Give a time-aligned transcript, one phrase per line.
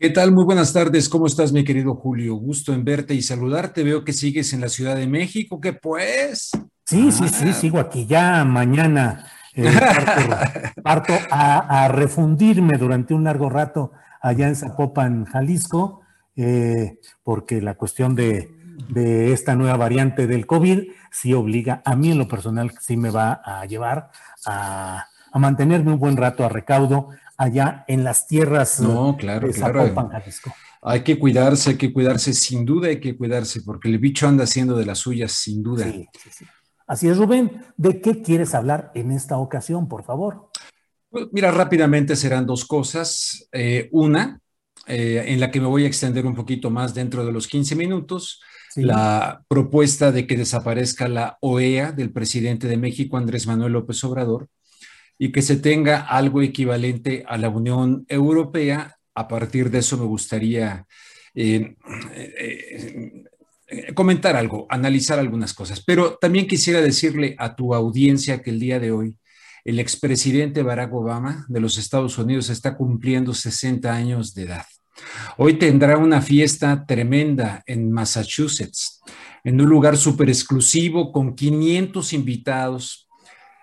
[0.00, 0.32] ¿Qué tal?
[0.32, 1.10] Muy buenas tardes.
[1.10, 2.34] ¿Cómo estás, mi querido Julio?
[2.36, 3.84] Gusto en verte y saludarte.
[3.84, 5.60] Veo que sigues en la Ciudad de México.
[5.60, 6.52] ¿Qué pues?
[6.86, 9.26] Sí, sí, sí, sigo aquí ya mañana.
[9.54, 13.92] eh, parto, parto a, a refundirme durante un largo rato
[14.22, 16.00] allá en Zapopan, Jalisco,
[16.34, 18.48] eh, porque la cuestión de,
[18.88, 23.10] de esta nueva variante del COVID sí obliga, a mí en lo personal, sí me
[23.10, 24.08] va a llevar
[24.46, 27.10] a, a mantenerme un buen rato a recaudo
[27.40, 29.82] allá en las tierras No, claro, de claro.
[29.82, 30.54] Zapopan, Jalisco.
[30.82, 34.44] Hay que cuidarse, hay que cuidarse, sin duda hay que cuidarse, porque el bicho anda
[34.44, 35.84] haciendo de las suyas, sin duda.
[35.84, 36.44] Sí, sí, sí.
[36.86, 37.62] Así es, Rubén.
[37.78, 40.50] ¿De qué quieres hablar en esta ocasión, por favor?
[41.08, 43.48] Pues, Mira, rápidamente serán dos cosas.
[43.52, 44.40] Eh, una,
[44.86, 47.74] eh, en la que me voy a extender un poquito más dentro de los 15
[47.74, 48.40] minutos,
[48.72, 48.82] Sí.
[48.82, 54.46] la propuesta de que desaparezca la OEA del presidente de México, Andrés Manuel López Obrador,
[55.22, 58.96] y que se tenga algo equivalente a la Unión Europea.
[59.14, 60.86] A partir de eso me gustaría
[61.34, 61.76] eh,
[62.14, 63.26] eh,
[63.68, 68.58] eh, comentar algo, analizar algunas cosas, pero también quisiera decirle a tu audiencia que el
[68.58, 69.18] día de hoy
[69.66, 74.64] el expresidente Barack Obama de los Estados Unidos está cumpliendo 60 años de edad.
[75.36, 79.02] Hoy tendrá una fiesta tremenda en Massachusetts,
[79.44, 83.09] en un lugar súper exclusivo con 500 invitados,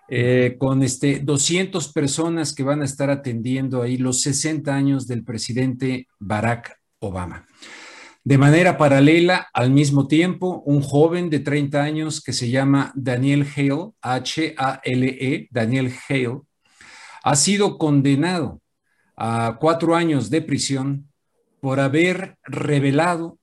[0.10, 5.26] eh, con este 200 personas que van a estar atendiendo ahí los 60 años del
[5.26, 7.46] presidente Barack Obama.
[8.24, 13.48] De manera paralela, al mismo tiempo, un joven de 30 años que se llama Daniel
[13.56, 16.42] Hale, H-A-L-E, Daniel Hale,
[17.24, 18.62] ha sido condenado
[19.16, 21.10] a cuatro años de prisión
[21.60, 23.40] por haber revelado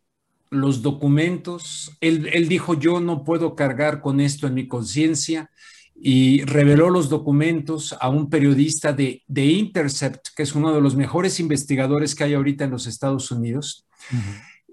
[0.50, 1.96] los documentos.
[2.00, 5.50] Él, él dijo, yo no puedo cargar con esto en mi conciencia
[5.94, 10.96] y reveló los documentos a un periodista de, de Intercept, que es uno de los
[10.96, 13.86] mejores investigadores que hay ahorita en los Estados Unidos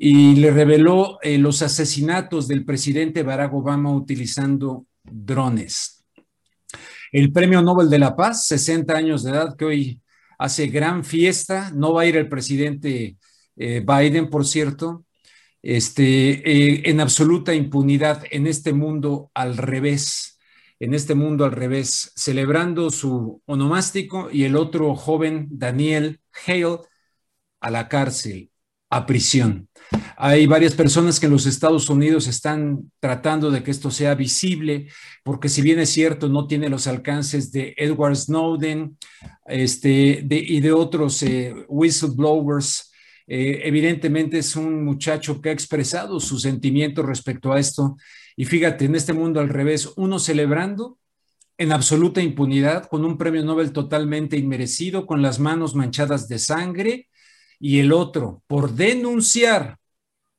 [0.04, 6.04] y le reveló eh, los asesinatos del presidente Barack Obama utilizando drones.
[7.12, 10.02] El Premio Nobel de la Paz, 60 años de edad, que hoy
[10.40, 13.18] hace gran fiesta, no va a ir el presidente
[13.58, 15.06] eh, Biden, por cierto,
[15.62, 20.31] este, eh, en absoluta impunidad en este mundo al revés,
[20.82, 26.80] en este mundo al revés, celebrando su onomástico y el otro joven, Daniel Hale,
[27.60, 28.50] a la cárcel,
[28.90, 29.70] a prisión.
[30.18, 34.88] Hay varias personas que en los Estados Unidos están tratando de que esto sea visible,
[35.24, 38.98] porque si bien es cierto, no tiene los alcances de Edward Snowden
[39.46, 42.92] este, y de otros eh, whistleblowers,
[43.28, 47.98] eh, evidentemente es un muchacho que ha expresado su sentimiento respecto a esto.
[48.36, 50.98] Y fíjate, en este mundo al revés, uno celebrando
[51.58, 57.08] en absoluta impunidad, con un premio Nobel totalmente inmerecido, con las manos manchadas de sangre,
[57.60, 59.78] y el otro por denunciar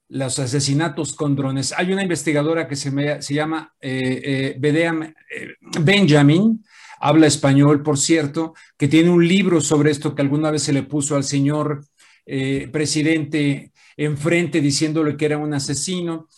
[0.08, 1.72] los asesinatos con drones.
[1.76, 6.64] Hay una investigadora que se, me, se llama eh, eh, eh, Benjamin,
[7.00, 10.82] habla español, por cierto, que tiene un libro sobre esto que alguna vez se le
[10.82, 11.84] puso al señor
[12.25, 16.28] eh, presidente enfrente diciéndole que era un asesino.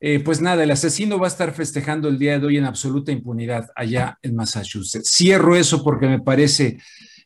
[0.00, 3.12] Eh, pues nada, el asesino va a estar festejando el día de hoy en absoluta
[3.12, 5.10] impunidad allá en Massachusetts.
[5.14, 6.78] Cierro eso porque me parece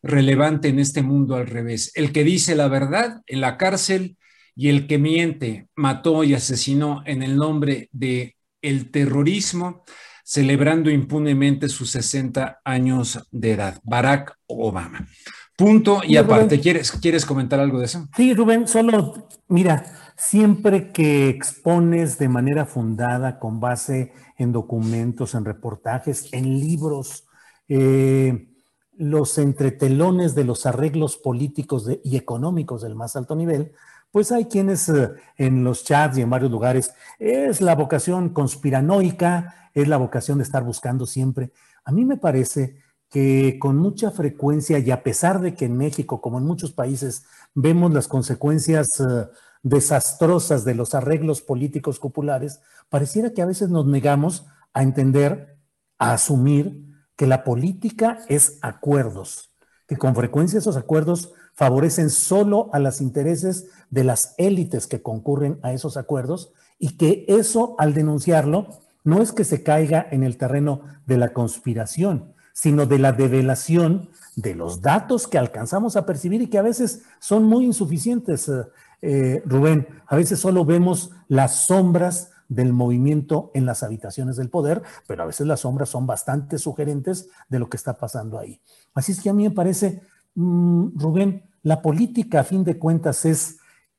[0.02, 1.92] relevante en este mundo al revés.
[1.94, 4.16] El que dice la verdad en la cárcel
[4.56, 9.84] y el que miente, mató y asesinó en el nombre de el terrorismo,
[10.24, 13.80] celebrando impunemente sus 60 años de edad.
[13.84, 15.06] Barack Obama.
[15.56, 18.08] Punto y aparte, ¿quieres, ¿quieres comentar algo de eso?
[18.16, 25.44] Sí, Rubén, solo, mira, siempre que expones de manera fundada, con base en documentos, en
[25.44, 27.26] reportajes, en libros,
[27.68, 28.48] eh,
[28.96, 33.72] los entretelones de los arreglos políticos y económicos del más alto nivel,
[34.10, 39.70] pues hay quienes eh, en los chats y en varios lugares es la vocación conspiranoica,
[39.74, 41.50] es la vocación de estar buscando siempre.
[41.84, 42.76] A mí me parece
[43.10, 47.24] que con mucha frecuencia y a pesar de que en México, como en muchos países,
[47.54, 49.26] vemos las consecuencias eh,
[49.64, 55.56] desastrosas de los arreglos políticos populares, pareciera que a veces nos negamos a entender,
[55.98, 56.84] a asumir
[57.16, 59.50] que la política es acuerdos,
[59.88, 65.58] que con frecuencia esos acuerdos favorecen solo a los intereses de las élites que concurren
[65.62, 68.68] a esos acuerdos y que eso al denunciarlo
[69.02, 74.10] no es que se caiga en el terreno de la conspiración, sino de la develación
[74.36, 78.50] de los datos que alcanzamos a percibir y que a veces son muy insuficientes,
[79.04, 79.86] eh, Rubén.
[80.06, 85.26] A veces solo vemos las sombras del movimiento en las habitaciones del poder, pero a
[85.26, 88.60] veces las sombras son bastante sugerentes de lo que está pasando ahí.
[88.94, 90.02] Así es que a mí me parece,
[90.34, 93.58] mm, Rubén, la política a fin de cuentas es,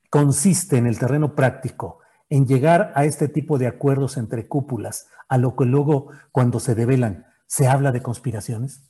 [0.10, 2.00] consiste en el terreno práctico,
[2.30, 6.74] en llegar a este tipo de acuerdos entre cúpulas, a lo que luego cuando se
[6.76, 8.82] develan, se habla de conspiraciones.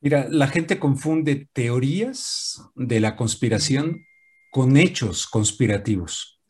[0.00, 4.04] Mira, la gente confunde teorías de la conspiración
[4.50, 6.40] con hechos conspirativos.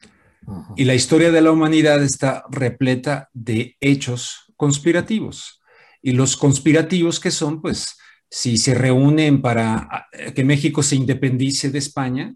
[0.77, 5.61] Y la historia de la humanidad está repleta de hechos conspirativos.
[6.01, 7.97] Y los conspirativos que son, pues,
[8.31, 12.35] si se reúnen para eh, que México se independice de España,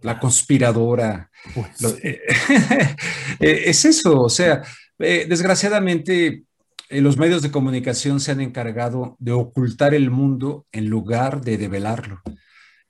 [0.00, 1.30] la conspiradora.
[1.54, 2.20] Pues eh,
[3.40, 4.62] eh, es eso, o sea,
[4.98, 6.44] desgraciadamente
[6.90, 12.20] los medios de comunicación se han encargado de ocultar el mundo en lugar de develarlo.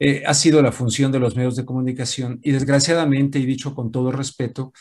[0.07, 3.91] Eh, ha sido la función de los medios de comunicación y desgraciadamente, y dicho con
[3.91, 4.75] todo respeto,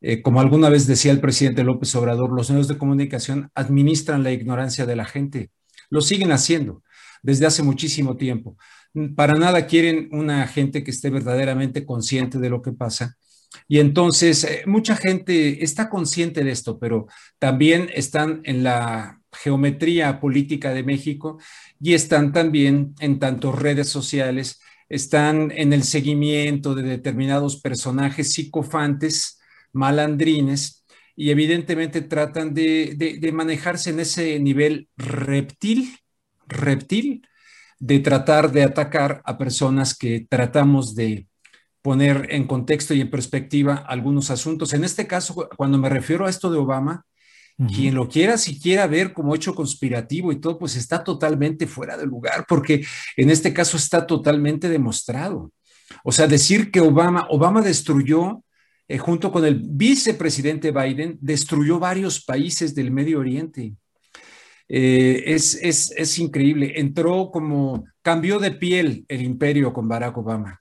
[0.00, 4.32] eh, como alguna vez decía el presidente López Obrador, los medios de comunicación administran la
[4.32, 5.50] ignorancia de la gente.
[5.90, 6.82] Lo siguen haciendo
[7.22, 8.56] desde hace muchísimo tiempo.
[9.16, 13.18] Para nada quieren una gente que esté verdaderamente consciente de lo que pasa.
[13.68, 17.06] Y entonces, eh, mucha gente está consciente de esto, pero
[17.38, 21.38] también están en la geometría política de México
[21.78, 24.59] y están también en tantos redes sociales,
[24.90, 29.40] están en el seguimiento de determinados personajes psicofantes,
[29.72, 30.84] malandrines,
[31.16, 35.96] y evidentemente tratan de, manejarse en ese nivel reptil,
[36.46, 37.26] reptil,
[37.78, 41.28] de tratar de atacar a personas que tratamos de
[41.82, 44.74] poner en contexto y en perspectiva algunos asuntos.
[44.74, 47.04] En este caso, cuando me refiero a esto de Obama,
[47.68, 52.06] quien lo quiera siquiera ver como hecho conspirativo y todo, pues está totalmente fuera de
[52.06, 52.84] lugar, porque
[53.16, 55.52] en este caso está totalmente demostrado.
[56.04, 58.42] O sea, decir que Obama, Obama destruyó,
[58.88, 63.74] eh, junto con el vicepresidente Biden, destruyó varios países del Medio Oriente.
[64.68, 66.74] Eh, es, es, es increíble.
[66.76, 70.60] Entró como, cambió de piel el imperio con Barack Obama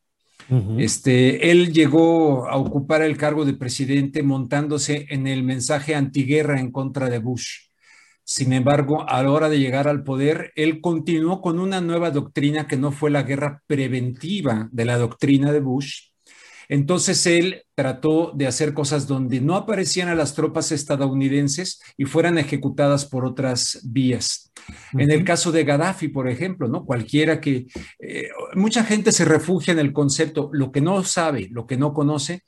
[0.77, 6.71] este, él llegó a ocupar el cargo de presidente montándose en el mensaje antiguerra en
[6.71, 7.69] contra de Bush.
[8.23, 12.67] Sin embargo, a la hora de llegar al poder, él continuó con una nueva doctrina
[12.67, 16.08] que no fue la guerra preventiva de la doctrina de Bush,
[16.69, 22.37] entonces él trató de hacer cosas donde no aparecían a las tropas estadounidenses y fueran
[22.37, 24.51] ejecutadas por otras vías.
[24.93, 26.85] En el caso de Gaddafi, por ejemplo, ¿no?
[26.85, 27.65] Cualquiera que
[27.99, 31.91] eh, mucha gente se refugia en el concepto, lo que no sabe, lo que no
[31.91, 32.43] conoce,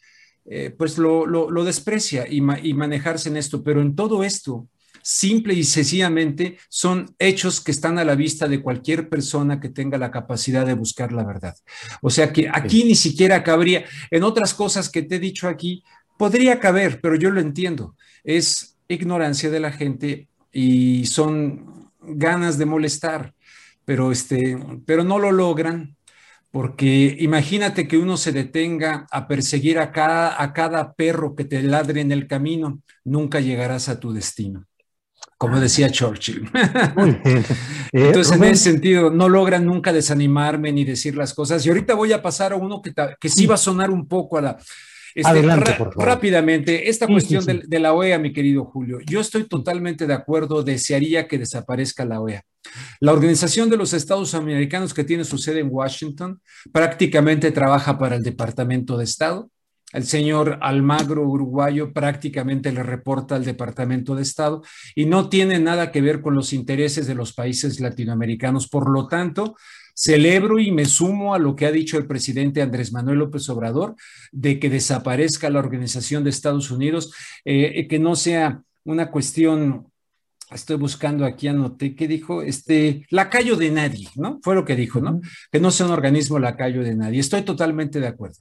[0.46, 3.64] eh, pues lo, desprecia y, y manejarse en esto.
[3.64, 4.68] Pero en todo esto,
[5.02, 9.98] simple y sencillamente son hechos que están a la vista de cualquier persona que tenga
[9.98, 11.56] la capacidad de buscar la verdad.
[12.02, 15.84] O sea que aquí ni siquiera cabría, en otras cosas que te he dicho aquí,
[16.18, 17.96] podría caber, pero yo lo entiendo.
[18.24, 23.34] Es ignorancia de la gente y son ganas de molestar,
[23.86, 25.96] pero, este, pero no lo logran.
[26.52, 31.64] Porque imagínate que uno se detenga a perseguir a cada, a cada perro que te
[31.64, 34.68] ladre en el camino, nunca llegarás a tu destino
[35.38, 36.50] como decía Churchill.
[37.94, 41.66] Eh, Entonces, en ese sentido, no logran nunca desanimarme ni decir las cosas.
[41.66, 44.38] Y ahorita voy a pasar a uno que, que sí va a sonar un poco
[44.38, 44.58] a la...
[45.14, 46.06] Este, Adelante, por favor.
[46.06, 50.64] Rápidamente, esta cuestión De, de, la OEA, mi querido Julio, yo estoy totalmente de acuerdo,
[50.64, 52.44] desearía que desaparezca la OEA.
[53.02, 56.40] La Organización de los Estados Americanos, que tiene su sede en Washington,
[56.72, 59.50] prácticamente trabaja para el Departamento de Estado
[59.94, 64.62] el señor Almagro, uruguayo, prácticamente le reporta al Departamento de Estado
[64.96, 68.68] y no tiene nada que ver con los intereses de los países latinoamericanos.
[68.68, 69.56] Por lo tanto,
[69.94, 73.96] celebro y me sumo a lo que ha dicho el presidente Andrés Manuel López Obrador
[74.32, 77.14] de que desaparezca la Organización de Estados Unidos,
[77.46, 79.92] eh, que no sea una cuestión
[80.52, 82.42] estoy buscando aquí, anoté, ¿qué dijo?
[82.42, 84.40] Este, lacayo de nadie, ¿no?
[84.44, 85.22] Fue lo que dijo, ¿no?
[85.52, 87.20] Que no sea un organismo lacayo de nadie.
[87.20, 88.38] Estoy totalmente de acuerdo.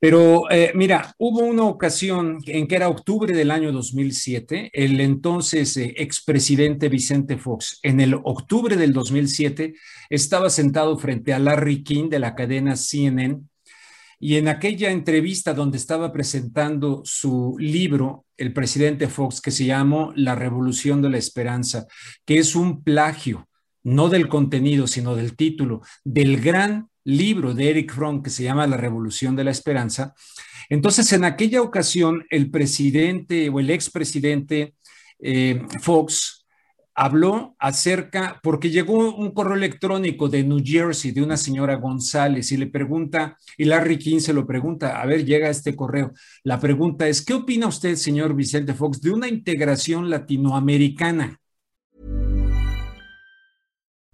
[0.00, 5.76] Pero eh, mira, hubo una ocasión en que era octubre del año 2007, el entonces
[5.76, 9.74] eh, expresidente Vicente Fox, en el octubre del 2007,
[10.08, 13.40] estaba sentado frente a Larry King de la cadena CNN
[14.20, 20.12] y en aquella entrevista donde estaba presentando su libro, el presidente Fox, que se llamó
[20.16, 21.86] La Revolución de la Esperanza,
[22.24, 23.48] que es un plagio,
[23.84, 28.66] no del contenido, sino del título, del gran libro de Eric Fromm que se llama
[28.66, 30.14] La Revolución de la Esperanza.
[30.68, 34.74] Entonces, en aquella ocasión, el presidente o el expresidente
[35.18, 36.46] eh, Fox
[36.94, 42.56] habló acerca, porque llegó un correo electrónico de New Jersey de una señora González y
[42.56, 46.12] le pregunta, y Larry King se lo pregunta, a ver, llega este correo.
[46.42, 51.40] La pregunta es, ¿qué opina usted, señor Vicente Fox, de una integración latinoamericana?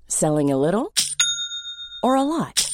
[0.06, 0.92] Selling a little
[2.02, 2.73] or a lot?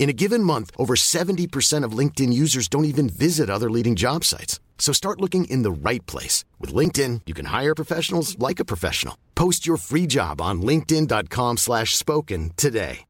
[0.00, 4.24] In a given month, over 70% of LinkedIn users don't even visit other leading job
[4.24, 4.58] sites.
[4.78, 6.42] So start looking in the right place.
[6.58, 9.14] With LinkedIn, you can hire professionals like a professional.
[9.34, 13.04] Post your free job on linkedin.com slash spoken today.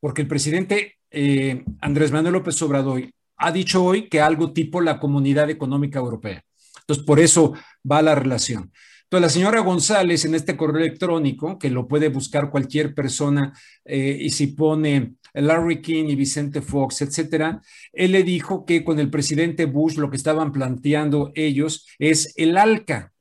[0.00, 3.02] Porque el presidente eh, Andrés Manuel López Obrador
[3.36, 6.44] ha dicho hoy que algo tipo la Comunidad Económica Europea.
[6.82, 7.54] Entonces, por eso
[7.90, 8.70] va la relación.
[9.10, 13.54] Entonces, la señora González en este correo electrónico, que lo puede buscar cualquier persona,
[13.86, 17.62] eh, y si pone Larry King y Vicente Fox, etcétera,
[17.94, 22.58] él le dijo que con el presidente Bush lo que estaban planteando ellos es el
[22.58, 23.14] ALCA,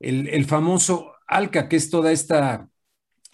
[0.00, 2.70] el, el famoso ALCA, que es toda esta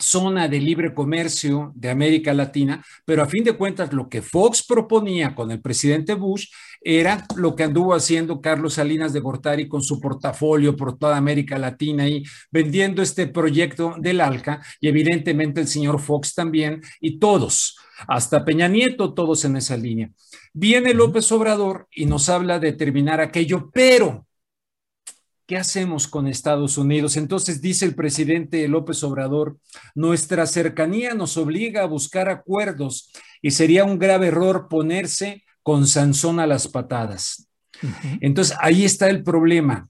[0.01, 4.65] zona de libre comercio de América Latina, pero a fin de cuentas lo que Fox
[4.67, 6.47] proponía con el presidente Bush
[6.81, 11.59] era lo que anduvo haciendo Carlos Salinas de Gortari con su portafolio por toda América
[11.59, 17.77] Latina y vendiendo este proyecto del ALCA y evidentemente el señor Fox también y todos,
[18.09, 20.11] hasta Peña Nieto, todos en esa línea.
[20.53, 24.27] Viene López Obrador y nos habla de terminar aquello, pero
[25.47, 27.17] ¿Qué hacemos con Estados Unidos?
[27.17, 29.59] Entonces dice el presidente López Obrador,
[29.95, 36.39] nuestra cercanía nos obliga a buscar acuerdos y sería un grave error ponerse con Sansón
[36.39, 37.49] a las patadas.
[38.21, 39.89] Entonces ahí está el problema.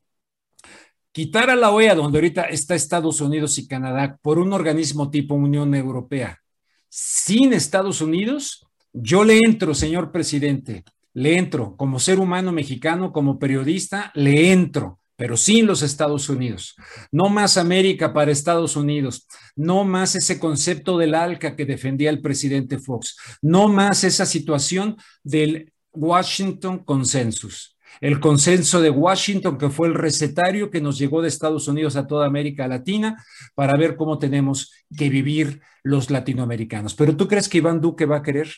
[1.12, 5.34] Quitar a la OEA, donde ahorita está Estados Unidos y Canadá, por un organismo tipo
[5.34, 6.40] Unión Europea,
[6.88, 13.38] sin Estados Unidos, yo le entro, señor presidente, le entro como ser humano mexicano, como
[13.38, 16.74] periodista, le entro pero sin los Estados Unidos.
[17.10, 19.26] No más América para Estados Unidos,
[19.56, 24.96] no más ese concepto del ALCA que defendía el presidente Fox, no más esa situación
[25.22, 27.76] del Washington Consensus.
[28.00, 32.06] El consenso de Washington, que fue el recetario que nos llegó de Estados Unidos a
[32.06, 33.22] toda América Latina
[33.54, 36.94] para ver cómo tenemos que vivir los latinoamericanos.
[36.94, 38.48] Pero ¿tú crees que Iván Duque va a querer?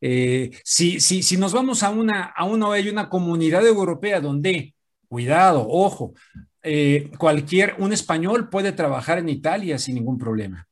[0.00, 4.74] Eh, si, si, si nos vamos a una, a una, hay una comunidad europea donde
[5.12, 6.14] Cuidado, ojo,
[6.62, 10.66] eh, cualquier, un español puede trabajar en Italia sin ningún problema.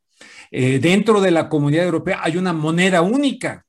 [0.49, 3.63] Eh, dentro de la comunidad europea hay una moneda única.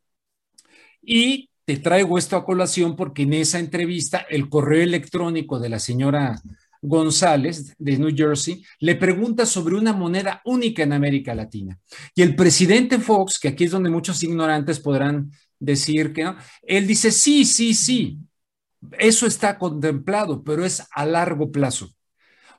[1.02, 5.78] Y te traigo esto a colación porque en esa entrevista el correo electrónico de la
[5.78, 6.40] señora
[6.80, 11.78] González de New Jersey le pregunta sobre una moneda única en América Latina.
[12.14, 16.86] Y el presidente Fox, que aquí es donde muchos ignorantes podrán decir que no, él
[16.86, 18.18] dice, sí, sí, sí,
[18.98, 21.90] Eso está contemplado, pero es a largo plazo.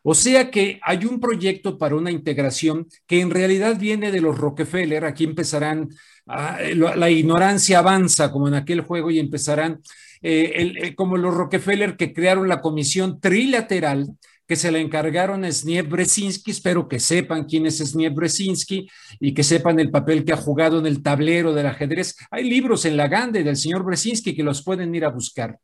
[0.03, 4.37] O sea que hay un proyecto para una integración que en realidad viene de los
[4.37, 5.05] Rockefeller.
[5.05, 5.89] Aquí empezarán,
[6.25, 9.81] la ignorancia avanza como en aquel juego y empezarán
[10.21, 14.07] eh, como los Rockefeller que crearon la comisión trilateral
[14.53, 16.51] que se le encargaron a Sniev Bresinski.
[16.51, 18.87] Espero que sepan quién es Sniev Bresinski
[19.19, 22.15] y que sepan el papel que ha jugado en el tablero del ajedrez.
[22.29, 25.57] Hay libros en la Gande del señor Bresinski que los pueden ir a buscar.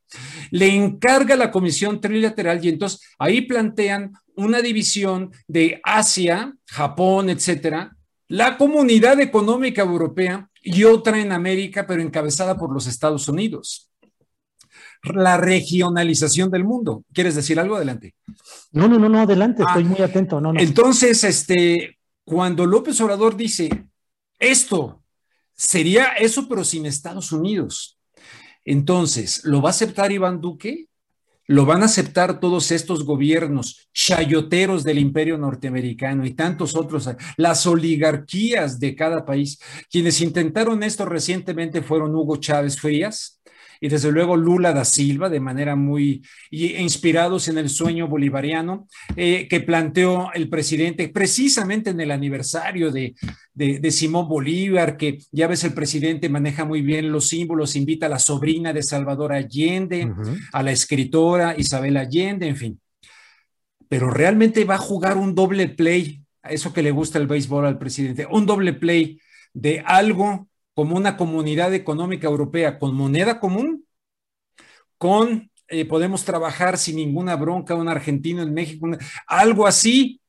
[0.50, 7.96] Le encarga la comisión trilateral y entonces ahí plantean una división de Asia, Japón, etcétera,
[8.28, 13.89] la Comunidad Económica Europea y otra en América, pero encabezada por los Estados Unidos
[15.04, 17.04] la regionalización del mundo.
[17.14, 17.76] ¿Quieres decir algo?
[17.76, 18.16] Adelante.
[18.72, 20.42] No, no, no, no, adelante, estoy ah, muy atento.
[20.42, 20.60] No, no.
[20.60, 23.70] Entonces, este, cuando López Obrador dice
[24.38, 25.04] esto,
[25.56, 28.00] sería eso, pero sin Estados Unidos.
[28.66, 30.90] Entonces, ¿lo va a aceptar Iván Duque?
[31.48, 37.66] ¿Lo van a aceptar todos estos gobiernos chayoteros del imperio norteamericano y tantos otros, las
[37.66, 39.60] oligarquías de cada país?
[39.90, 43.42] Quienes intentaron esto recientemente fueron Hugo Chávez Frías,
[43.82, 46.22] y desde luego Lula da Silva, de manera muy
[46.52, 53.16] inspirados en el sueño bolivariano eh, que planteó el presidente precisamente en el aniversario de,
[53.54, 58.10] de, Simón Bolívar, que ya ves el presidente maneja muy bien los símbolos, invita a
[58.10, 60.12] la sobrina de Salvador Allende,
[60.52, 62.80] a la escritora Isabel Allende, en fin.
[63.88, 67.66] Pero realmente va a jugar un doble play, a eso que le gusta el béisbol
[67.66, 69.20] al presidente, un doble play
[69.54, 70.49] de algo
[70.80, 73.84] como una comunidad económica europea con moneda común,
[74.98, 78.88] con eh, podemos trabajar sin ninguna bronca, un argentino en México,
[79.28, 80.22] algo así,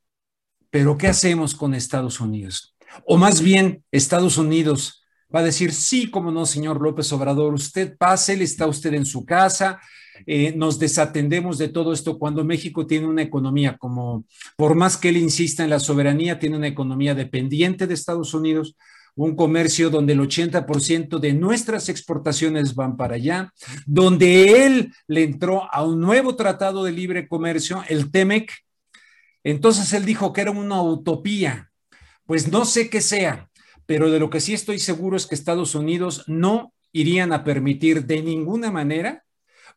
[0.68, 2.74] pero ¿qué hacemos con Estados Unidos?
[3.06, 7.96] O más bien, Estados Unidos va a decir, sí, como no, señor López Obrador, usted
[7.96, 9.78] pase, está usted en su casa,
[10.26, 14.24] eh, nos desatendemos de todo esto cuando México tiene una economía como,
[14.56, 18.74] por más que él insista en la soberanía, tiene una economía dependiente de Estados Unidos,
[19.16, 23.52] un comercio donde el 80% de nuestras exportaciones van para allá,
[23.86, 28.52] donde él le entró a un nuevo tratado de libre comercio, el TEMEC.
[29.44, 31.70] Entonces él dijo que era una utopía.
[32.26, 33.48] Pues no sé qué sea,
[33.86, 38.04] pero de lo que sí estoy seguro es que Estados Unidos no irían a permitir
[38.06, 39.24] de ninguna manera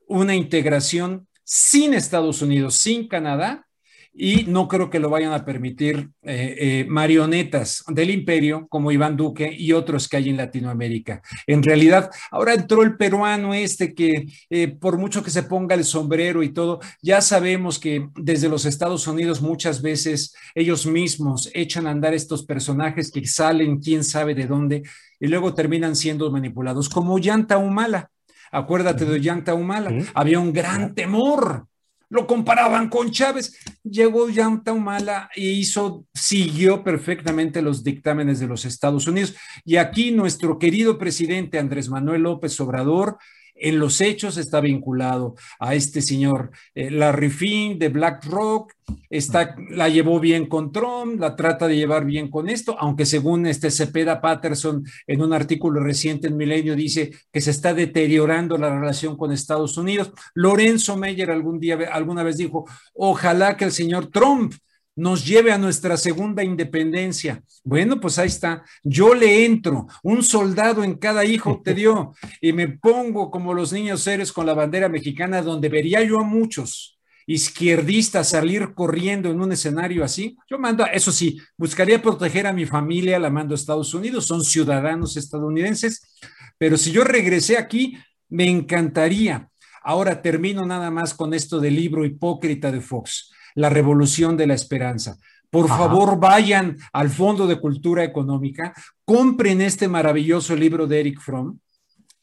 [0.08, 3.68] una integración sin Estados Unidos, sin Canadá,
[4.14, 9.18] y no creo que lo vayan a permitir eh, eh, marionetas del imperio como Iván
[9.18, 11.22] Duque y otros que hay en Latinoamérica.
[11.48, 15.84] En realidad, ahora entró el peruano este que eh, por mucho que se ponga el
[15.84, 21.88] sombrero y todo, ya sabemos que desde los Estados Unidos muchas veces ellos mismos echan
[21.88, 24.84] a andar estos personajes que salen quién sabe de dónde
[25.20, 28.12] y luego terminan siendo manipulados, como Yanta Humala.
[28.52, 31.66] Acuérdate de Yanta Humala, había un gran temor
[32.14, 33.58] lo comparaban con Chávez.
[33.84, 39.34] Llegó Yanta Humala e hizo, siguió perfectamente los dictámenes de los Estados Unidos.
[39.66, 43.18] Y aquí nuestro querido presidente Andrés Manuel López Obrador
[43.56, 48.74] en los hechos está vinculado a este señor eh, Larry de BlackRock,
[49.10, 53.46] está, la llevó bien con Trump, la trata de llevar bien con esto, aunque según
[53.46, 58.74] este Cepeda Patterson en un artículo reciente en Milenio dice que se está deteriorando la
[58.74, 60.12] relación con Estados Unidos.
[60.34, 64.54] Lorenzo Meyer algún día, alguna vez dijo, ojalá que el señor Trump
[64.96, 67.44] nos lleve a nuestra segunda independencia.
[67.64, 68.64] Bueno, pues ahí está.
[68.84, 73.74] Yo le entro, un soldado en cada hijo te dio, y me pongo como los
[73.74, 79.42] niños seres con la bandera mexicana, donde vería yo a muchos izquierdistas salir corriendo en
[79.42, 80.38] un escenario así.
[80.50, 84.44] Yo mando, eso sí, buscaría proteger a mi familia, la mando a Estados Unidos, son
[84.44, 86.22] ciudadanos estadounidenses,
[86.58, 87.98] pero si yo regresé aquí,
[88.30, 89.50] me encantaría.
[89.84, 94.54] Ahora termino nada más con esto del libro hipócrita de Fox la revolución de la
[94.54, 95.18] esperanza.
[95.50, 98.74] Por favor, vayan al Fondo de Cultura Económica,
[99.06, 101.60] compren este maravilloso libro de Eric Fromm.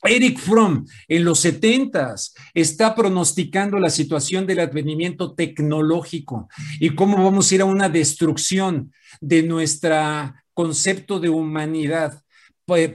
[0.02, 2.14] Eric Fromm en los 70
[2.54, 6.48] está pronosticando la situación del advenimiento tecnológico
[6.80, 12.22] y cómo vamos a ir a una destrucción de nuestro concepto de humanidad.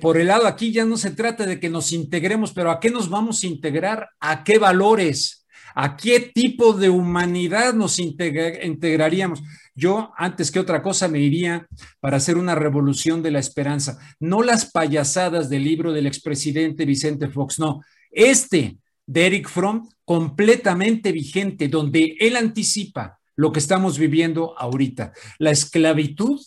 [0.01, 2.89] Por el lado aquí ya no se trata de que nos integremos, pero ¿a qué
[2.89, 4.09] nos vamos a integrar?
[4.19, 5.44] ¿A qué valores?
[5.77, 9.43] ¿A qué tipo de humanidad nos integraríamos?
[9.75, 11.67] Yo, antes que otra cosa, me iría
[11.99, 13.99] para hacer una revolución de la esperanza.
[14.19, 17.81] No las payasadas del libro del expresidente Vicente Fox, no.
[18.09, 25.11] Este de Eric Fromm, completamente vigente, donde él anticipa lo que estamos viviendo ahorita.
[25.39, 26.39] La esclavitud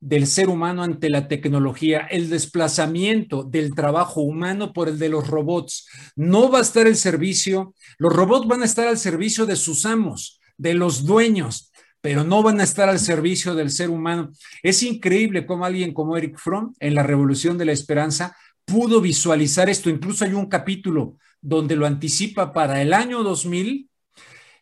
[0.00, 5.28] del ser humano ante la tecnología, el desplazamiento del trabajo humano por el de los
[5.28, 5.88] robots.
[6.16, 9.86] No va a estar el servicio, los robots van a estar al servicio de sus
[9.86, 14.30] amos, de los dueños, pero no van a estar al servicio del ser humano.
[14.62, 19.68] Es increíble cómo alguien como Eric Fromm en la Revolución de la Esperanza pudo visualizar
[19.68, 19.90] esto.
[19.90, 23.88] Incluso hay un capítulo donde lo anticipa para el año 2000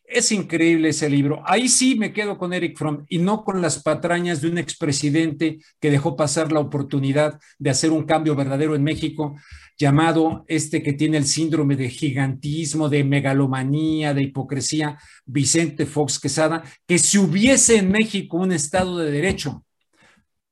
[0.06, 1.42] es increíble ese libro.
[1.46, 5.58] Ahí sí me quedo con Eric Fromm y no con las patrañas de un expresidente
[5.80, 9.36] que dejó pasar la oportunidad de hacer un cambio verdadero en México,
[9.76, 16.62] llamado este que tiene el síndrome de gigantismo, de megalomanía, de hipocresía, Vicente Fox Quesada,
[16.86, 19.64] que si hubiese en México un Estado de Derecho,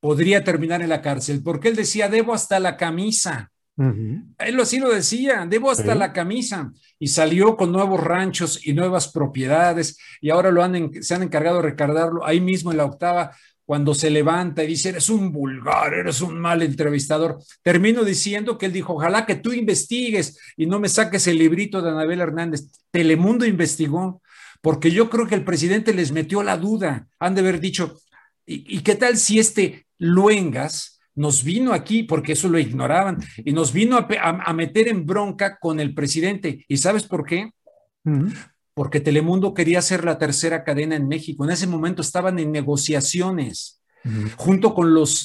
[0.00, 3.51] podría terminar en la cárcel, porque él decía, debo hasta la camisa.
[3.76, 6.72] Él así lo decía, debo hasta la camisa.
[6.98, 11.56] Y salió con nuevos ranchos y nuevas propiedades y ahora lo han, se han encargado
[11.56, 13.32] de recargarlo ahí mismo en la octava
[13.64, 17.38] cuando se levanta y dice, eres un vulgar, eres un mal entrevistador.
[17.62, 21.80] Termino diciendo que él dijo, ojalá que tú investigues y no me saques el librito
[21.80, 22.66] de Anabel Hernández.
[22.90, 24.20] Telemundo investigó,
[24.60, 27.06] porque yo creo que el presidente les metió la duda.
[27.18, 27.98] Han de haber dicho,
[28.44, 33.52] ¿y, y qué tal si este Luengas nos vino aquí, porque eso lo ignoraban, y
[33.52, 36.64] nos vino a, meter en bronca con el presidente.
[36.68, 37.52] ¿Y sabes por qué?
[38.74, 41.44] Porque Telemundo quería ser la tercera cadena en México.
[41.44, 43.80] En ese momento estaban en negociaciones,
[44.36, 45.16] junto con los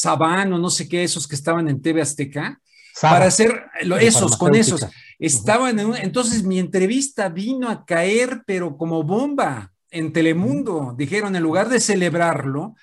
[0.00, 2.60] Sabano, no sé qué, esos que estaban en TV Azteca,
[3.00, 3.64] para hacer
[4.00, 4.86] esos, con esos.
[5.18, 10.94] Estaban en entonces mi entrevista vino a caer, pero como bomba en Telemundo.
[10.96, 12.74] Dijeron, en lugar de celebrarlo,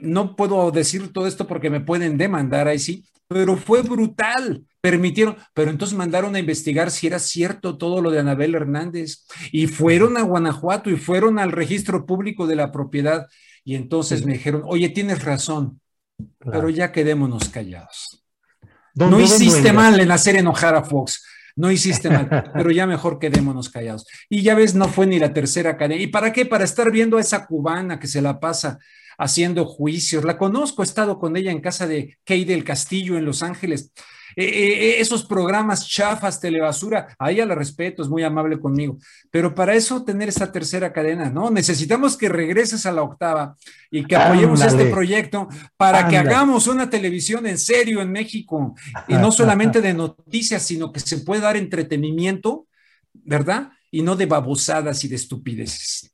[0.00, 4.64] no puedo decir todo esto porque me pueden demandar ahí sí, pero fue brutal.
[4.80, 9.66] Permitieron, pero entonces mandaron a investigar si era cierto todo lo de Anabel Hernández y
[9.66, 13.26] fueron a Guanajuato y fueron al registro público de la propiedad
[13.64, 15.80] y entonces me dijeron, oye, tienes razón,
[16.38, 18.24] pero ya quedémonos callados.
[18.94, 21.24] no hiciste mal en hacer enojar a Fox.
[21.56, 24.06] No hiciste mal, pero ya mejor quedémonos callados.
[24.28, 26.00] Y ya ves, no fue ni la tercera cadena.
[26.00, 26.46] ¿Y para qué?
[26.46, 28.78] Para estar viendo a esa cubana que se la pasa
[29.18, 30.24] haciendo juicios.
[30.24, 33.92] La conozco, he estado con ella en casa de Kay del Castillo en Los Ángeles.
[34.36, 38.98] Eh, eh, eh, esos programas chafas, telebasura, a ella la respeto, es muy amable conmigo,
[39.32, 41.50] pero para eso tener esa tercera cadena, ¿no?
[41.50, 43.56] Necesitamos que regreses a la octava
[43.90, 48.76] y que apoyemos este proyecto para que hagamos una televisión en serio en México
[49.08, 52.68] y no solamente de noticias, sino que se pueda dar entretenimiento,
[53.12, 53.70] ¿verdad?
[53.90, 56.12] Y no de babosadas y de estupideces.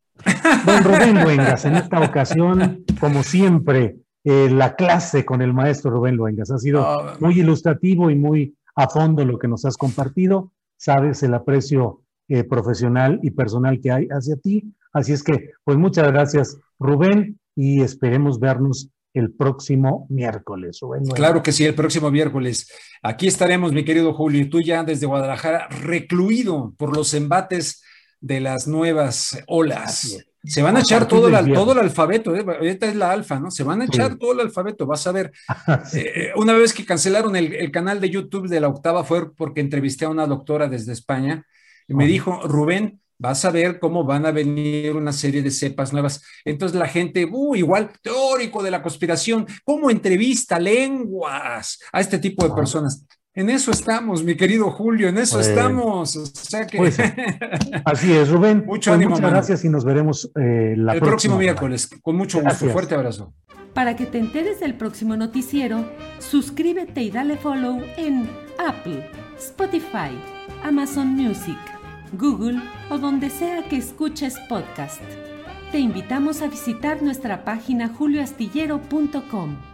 [0.66, 6.16] Don Rubén Luengas, en esta ocasión, como siempre, eh, la clase con el maestro Rubén
[6.16, 7.16] Luengas ha sido ah.
[7.20, 10.52] muy ilustrativo y muy a fondo lo que nos has compartido.
[10.76, 14.72] Sabes el aprecio eh, profesional y personal que hay hacia ti.
[14.92, 20.80] Así es que, pues muchas gracias, Rubén, y esperemos vernos el próximo miércoles.
[21.14, 22.68] claro que sí, el próximo miércoles.
[23.02, 27.82] Aquí estaremos, mi querido Julio, y tú ya desde Guadalajara, recluido por los embates
[28.24, 30.16] de las nuevas olas.
[30.44, 32.42] Se van a echar todo, el, todo el alfabeto, ¿eh?
[32.46, 33.50] ahorita es la alfa, ¿no?
[33.50, 35.32] Se van a echar todo el alfabeto, vas a ver.
[35.94, 40.04] Eh, una vez que cancelaron el, canal de YouTube de la octava fue porque entrevisté
[40.06, 41.46] a una doctora desde España
[41.86, 45.92] y me dijo, Rubén, vas a ver cómo van a venir una serie de cepas
[45.92, 46.22] nuevas.
[46.44, 52.46] Entonces la gente, uh, igual, teórico de la conspiración, ¿cómo entrevista lenguas a este tipo
[52.46, 53.04] de personas?
[53.36, 56.16] En eso estamos, mi querido Julio, en eso estamos.
[56.76, 57.00] Pues,
[57.84, 58.64] así es, Rubén.
[58.64, 61.90] Mucho pues ánimo, muchas gracias y nos veremos eh, la el próximo miércoles.
[62.00, 62.68] Con mucho gusto.
[62.68, 63.34] Fuerte abrazo.
[63.72, 65.84] Para que te enteres del próximo noticiero,
[66.20, 68.30] suscríbete y dale follow en
[68.64, 70.16] Apple, Spotify,
[70.62, 71.58] Amazon Music,
[72.12, 75.02] Google o donde sea que escuches podcast.
[75.72, 79.73] Te invitamos a visitar nuestra página julioastillero.com.